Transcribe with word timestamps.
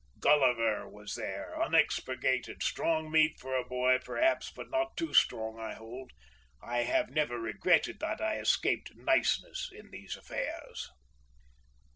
Gulliver 0.19 0.89
was 0.89 1.13
there 1.13 1.53
unexpurgated, 1.61 2.63
strong 2.63 3.11
meat 3.11 3.39
for 3.39 3.55
a 3.55 3.63
boy 3.63 3.99
perhaps 4.03 4.49
but 4.49 4.71
not 4.71 4.97
too 4.97 5.13
strong 5.13 5.59
I 5.59 5.75
hold—I 5.75 6.77
have 6.77 7.11
never 7.11 7.39
regretted 7.39 7.99
that 7.99 8.19
I 8.19 8.39
escaped 8.39 8.95
niceness 8.95 9.69
in 9.71 9.91
these 9.91 10.17
affairs. 10.17 10.89